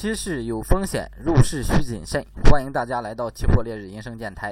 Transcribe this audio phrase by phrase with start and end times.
[0.00, 2.24] 期市有风险，入市需谨慎。
[2.46, 4.50] 欢迎大家来到期货烈日银声电台。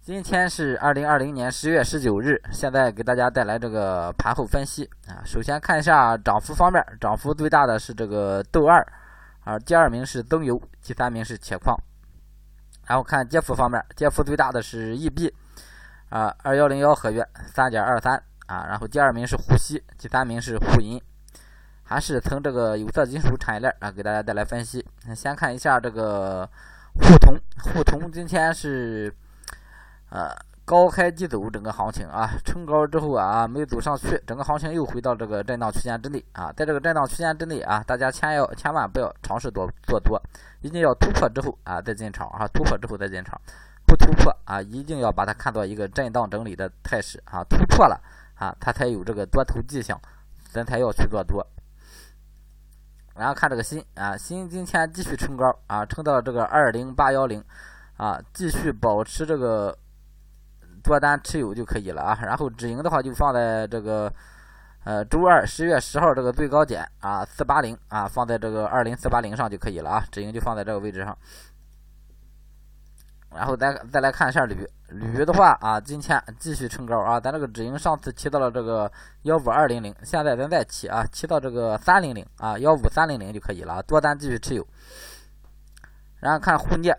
[0.00, 5.20] 今天是二零二零年十月十九日，现在给大家带来这个盘后分析啊。
[5.22, 8.80] 首先看一下涨幅方面，涨幅最大的是这个豆二
[9.44, 11.78] 啊，第二名是增油，第三名是铁矿。
[12.86, 15.30] 然后看跌幅方面，跌幅最大的是易币
[16.08, 17.22] 啊，二幺零幺合约
[17.52, 18.14] 三点二三
[18.46, 20.98] 啊，然后第二名是沪西，第三名是沪银。
[21.84, 24.84] 还是从这个有色金属产业链啊，给大家带来分析。
[25.14, 26.48] 先看一下这个
[26.94, 29.14] 沪铜，沪铜今天是
[30.08, 40.18] 呃高开低走，整个行情啊，冲高之后啊没走上去，整个行情又回到这个震荡区间之内啊，在这个震荡区间之内啊，大家千要千万不要尝试多做多，
[40.62, 43.38] 一定要突破之后啊再进场啊，突破之后再进场，
[43.86, 48.00] 不突破啊，一定要把它看作一个震荡整理的态势啊，突破了
[48.36, 50.00] 啊，它才有这个多头迹象，
[50.50, 51.46] 咱才要去做多。
[53.16, 57.42] 然后看这个锌啊，锌今天继续冲高啊，冲到这个二零八幺零
[57.96, 59.76] 啊，继续保持这个
[60.82, 62.18] 多单持有就可以了啊。
[62.22, 64.12] 然后止盈的话就放在这个
[64.84, 71.16] 呃周二十月十号这个最高点啊四八零啊，放在这个二零四八零上就可以了啊，止盈就放在这个位置上。
[73.34, 78.90] 然后再再来看一下铝，铝的话啊，今天继续冲高啊，咱这个止盈上次提到了这个
[79.22, 84.64] 幺五二零零，现在咱再提啊，提到这个三零零啊，幺五三零零就可以了，多单继续持有。
[86.20, 86.96] 然后看沪镍，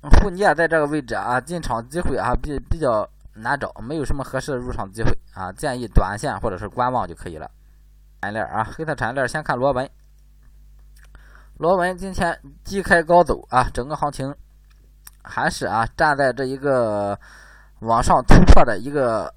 [0.00, 7.50] 沪镍在这个位置啊，进场机会啊比比较难找，没有什么合适的入场机会啊，建议短线或者是观望就可以了。
[8.22, 9.88] 产业链啊，黑色产业链先看螺纹，
[11.58, 14.34] 螺纹今天低开高走啊，整个行情。
[15.22, 17.18] 还是啊，站在这一个
[17.80, 19.32] 往上突破的一个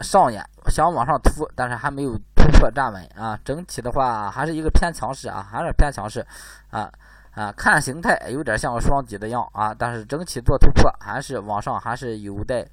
[0.00, 3.38] 上沿，想往上突，但是还没有突破站稳啊。
[3.44, 6.26] 整体的话还是一个偏强势啊，还是偏强势
[6.70, 6.90] 啊
[7.32, 7.52] 啊。
[7.52, 12.66] 看形态有点像双底的样啊，但是整体做突破还是往上，还是有待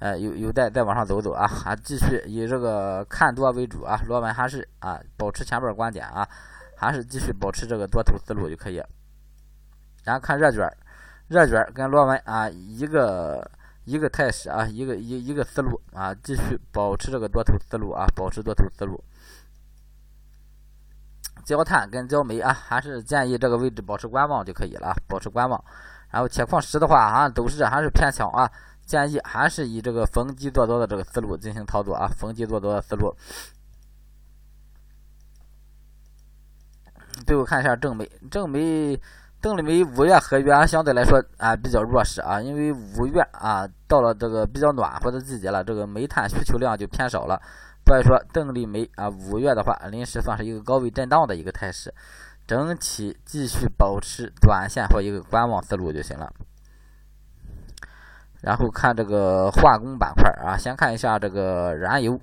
[0.00, 1.46] 呃有有待再往上走走啊。
[1.46, 6.28] 还继续以这个看多为主啊，罗文还是啊保持前边观点啊，
[6.76, 8.82] 还是继续保持这个多头思路就可以。
[10.04, 10.68] 然后看热卷。
[11.30, 13.48] 热卷跟螺纹啊，一个
[13.84, 19.00] 一个态势啊，一个一一个思路啊，继续保持这个多头思路啊，保持多头思路。
[21.44, 25.64] 焦炭跟焦煤啊，还是建议这个位置保持观望就可以了，保持观望。
[26.10, 28.50] 然后铁矿石的话啊，走势还是偏强啊，
[28.84, 33.14] 建议还是以这个逢低做多的这个思路进行操作啊，逢低做多的思路。
[37.24, 39.00] 最后看一下正煤，正煤。
[39.40, 47.40] 邓丽梅五月合约相对来说啊比较弱势啊，因为五月啊到了这个比较暖和的季节了，这个煤炭需求量就偏少了，
[47.86, 51.94] 所以说邓丽梅啊五月的话临时算是一个高位震荡的一个态势，
[52.46, 56.30] 整体继续保持短线或一个观望思路就行了。
[58.42, 62.20] 然后看这个化工板块啊，先看一下这个燃油。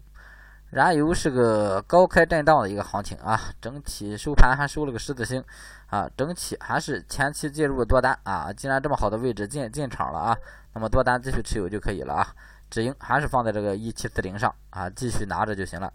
[0.69, 5.41] 燃油是个高开震荡的一个行情啊，整体收盘还收了个十字星
[5.88, 10.38] 啊，整体还是前期介入多单啊，既然这么好的位置进进场了啊，
[10.73, 12.27] 那么多单继续持有就可以了啊，
[12.69, 15.91] 止盈还是放在这个一七四零上啊，继续拿着就行了。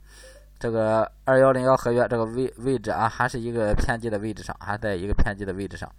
[0.58, 5.90] 这个二幺零幺合约这个位位置啊，还是一个偏低的位置上，还在一个偏低的位置上。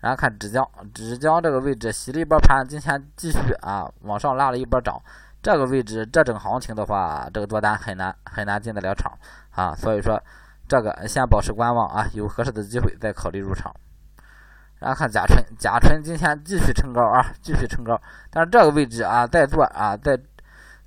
[0.00, 5.00] 然后看纸浆，纸浆这个位置洗了一波盘，今天继续啊往上拉了一波涨。
[5.42, 9.12] 这个位置这种行情的话，这个多单很难很难进得了场
[9.50, 10.22] 啊，所以说
[10.68, 13.74] 这个先保持观望啊，有合适的机会再考虑入场。
[14.78, 18.00] 然后看甲醇，甲醇今天继续冲高啊，继续冲高，
[18.30, 20.18] 但是这个位置啊，再做啊，再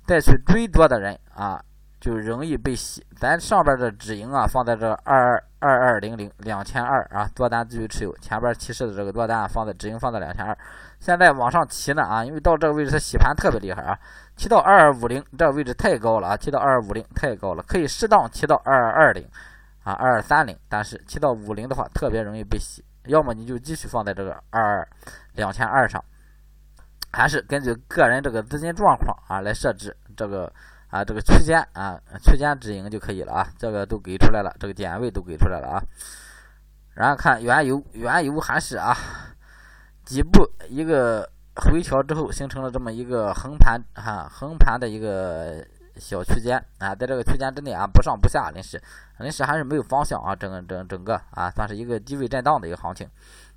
[0.06, 1.62] 再去追多的人啊。
[2.00, 10.58] 就容易被洗，咱上边的止盈啊放在这二二二零零两千二啊，多单继续持有，前边提示的这个多单放在止盈放在两千二，
[10.98, 13.96] 现在往上提呢啊，因为到这个位置它洗盘特别厉害啊，
[14.36, 19.24] 提到二二五零这个位置太高了啊，提到二二五零太高了，可以适当提到二二二零
[19.84, 24.88] 啊二二三零，但是提到五零的话特别容易被洗，要么你就继续放在这个二二
[25.34, 26.04] 两千二上，
[27.12, 30.52] 还是根据个人这个资金状况啊来设置这个。
[30.92, 35.82] 啊，这个区间啊，区间止盈就可以了啊，这个都给出来了，这个点位都给出来了啊。
[36.92, 38.94] 然后看原油，原油还是啊，
[40.04, 45.66] 底部一个回调之后形成了这么一个横盘哈，横盘的一个
[45.96, 48.78] 小区间啊，在这个区间之内啊，不上不下，临时
[49.16, 53.08] 临时还是没有方向啊，整整整个啊，算是一个低位震荡的一个行情，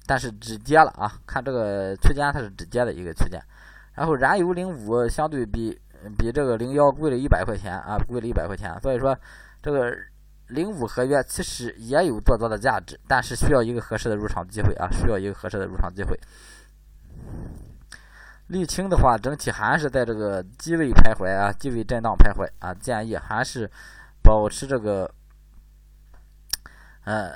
[0.06, 3.44] 但是止跌了啊，看这个区间它是止跌的一个区间，
[3.94, 5.78] 然后燃油零五相对比。
[6.18, 9.18] 比这个零幺贵了一百块钱啊，贵了一百块钱，所以说
[9.62, 9.96] 这个
[10.48, 16.20] 零五合约其实也有做多的价值，但是需要一个合适的入场机会啊，需要一个合适的入场机会。
[18.50, 23.68] 沥青的话，整体还是在这个低位徘徊啊，低位震荡徘徊啊，建议还是
[24.22, 25.12] 保持这个
[27.06, 27.36] 呃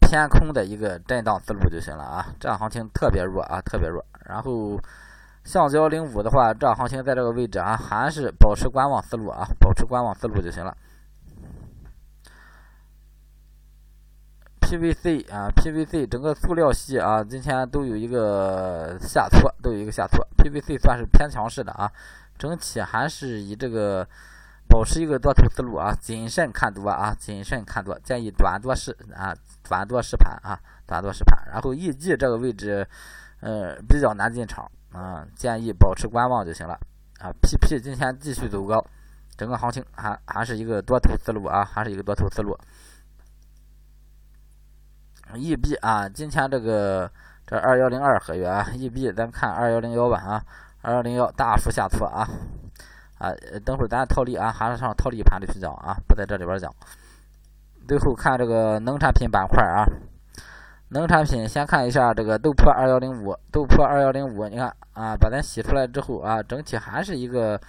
[0.00, 2.26] 偏空的一个震荡思路就行了啊。
[2.40, 4.04] 这样行情特别弱啊，特别弱。
[4.24, 4.76] 然后
[5.46, 10.76] 橡胶零五的话，这行情在这个位置啊，还是保持观望思路啊，保持观望思路就行了。
[14.60, 20.26] PVC 啊，PVC 整个塑料系啊，今天都有一个下挫，都有一个下挫。
[20.36, 21.88] PVC 算是偏强势的啊，
[22.36, 24.04] 整体还是以这个
[24.68, 29.32] 保持一个多头思路啊，谨慎看多啊，谨慎看多，建议短多试啊，
[29.62, 31.40] 短多试盘啊，短多试盘。
[31.52, 32.84] 然后 EG 这个位置，
[33.38, 36.72] 呃，比较难进场啊，建议保持观望就行了
[37.18, 37.30] 啊。
[37.42, 38.82] PP 今天继续走高，
[39.36, 42.58] 整个行情还还是一个多头思路啊，还是一个多头思路。
[45.34, 47.10] E B 啊，今天这个
[47.46, 50.42] 这二幺零二合约啊，E B 咱看二幺零幺吧啊，
[50.80, 52.26] 二幺零幺大幅下挫啊
[53.18, 53.34] 啊，
[53.64, 56.72] 等会儿咱套利啊，还是上套利盘里去讲啊，不在这里边讲。
[57.86, 59.84] 最后看这个农产品板块啊，
[60.88, 67.60] 农产品先看一下这个豆粕二幺零五，豆粕二幺零五，你看啊，把咱洗出来之后啊，整体还是一个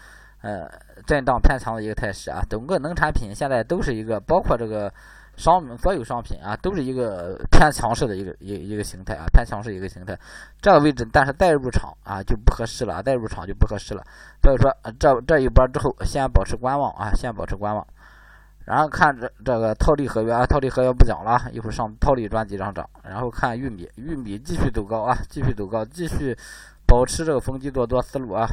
[0.42, 0.70] 呃
[1.06, 4.92] 震荡偏强的一个态势啊，整个农产品现在都是一个，包括这个。
[5.38, 10.18] 商所有商品啊，都是一个偏强势的一个一一个形态啊，偏强势一个形态。
[10.60, 14.04] 这个位置，但是再入场啊就不合适了，再入场就不合适了。
[14.42, 17.86] 所以说，这这一波之后，先保持观望啊，先保持观望。
[18.68, 22.88] 然后看这这个套利合约啊，套利合约不讲了，一会上套利专辑上涨。
[23.02, 26.38] 然后看玉米，玉米继续走高啊，继续走高，继续
[26.86, 28.46] 保持这个逢低做多思路啊。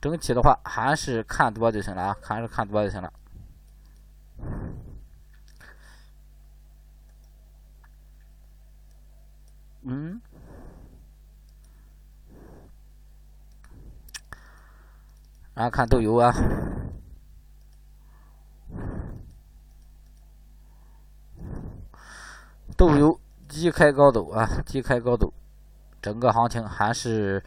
[0.00, 3.12] 整体的话，还是看多就行了啊，还是看多就行了。
[9.82, 10.20] 嗯，
[15.54, 16.34] 然后看豆油啊，
[22.80, 25.30] 豆油低开高走啊，低开高走，
[26.00, 27.44] 整个行情还是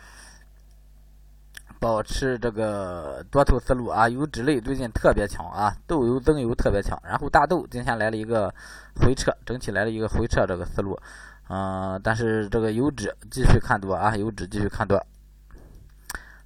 [1.79, 4.07] 保持这个多头思路啊。
[4.07, 8.53] 油脂类最近特别强啊，豆油增油特别强，然后大豆今天来了一个
[8.97, 10.95] 回撤，整体来了一个回撤这个思路。
[11.49, 15.03] 嗯，但是这个油脂继续看多啊，油脂继续看多。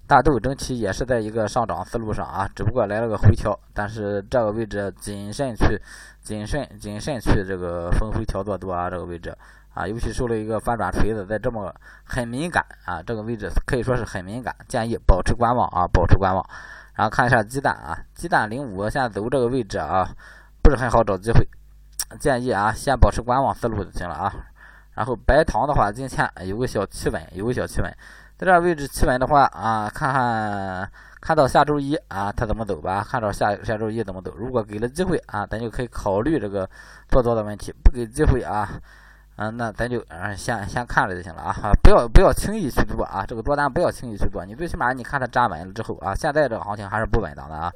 [0.08, 5.82] 大豆整体也是在一个上涨思路上啊，只不过来了个回调，但是这个位置谨慎去，
[6.22, 9.38] 谨慎谨慎去这个逢回调做多啊，这个位置
[9.74, 11.76] 啊，尤其收了一个反转锤子，在这么
[12.06, 16.44] 很敏感啊，这个位置可以说是很敏感，建议保持观望啊，保持观望。
[16.96, 20.08] 然后看一下鸡蛋啊，鸡蛋零五现在走这个位置啊，
[20.64, 21.46] 不是很好找机会，
[22.18, 24.34] 建议啊，先保持观望思路就行了啊。
[24.94, 27.98] 然后白糖的话，今天有个小企稳，有个小企稳，
[28.38, 30.90] 在这位置企稳的话啊，看看
[31.20, 33.04] 看到下周一啊，它怎么走吧？
[33.04, 34.32] 看到下下周一怎么走？
[34.38, 36.70] 如果给了机会啊，咱就可以考虑这个
[37.10, 38.70] 做多的问题；不给机会啊，
[39.38, 44.46] 嗯，那咱就嗯先先看着就行了啊，不要不要轻易去做啊，这个多单不要轻易去做。
[44.46, 47.72] 你最起码你看它站稳了之后啊，现在这个行情还是不稳当的啊。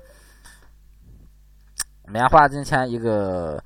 [2.06, 3.64] 棉花今天一个。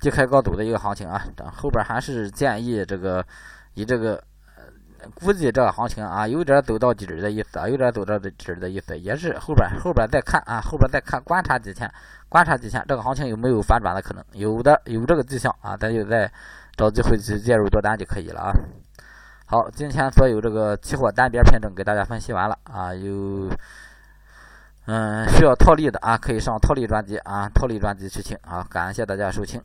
[0.00, 1.24] 低开高走的一个行情啊，
[1.54, 3.24] 后边还是建议这个
[3.74, 4.20] 以这个
[5.14, 11.90] 估计这个行情啊，有点走到底儿的意思啊，有点走到底儿的意思，也是后边后边再看啊，后边再看观察几天，
[12.28, 14.24] 观察几天这个行情有没有反转的可能？
[14.32, 16.30] 有的有这个迹象啊，咱就再
[16.76, 18.52] 找机会去介入多单就可以了啊。
[19.46, 23.50] 好，今天所有这个期货单边品种给大家分析完了啊，有。
[24.86, 29.62] 嗯，需要套利的啊，可以上套利专辑啊，套利专辑去听啊，感谢大家收听。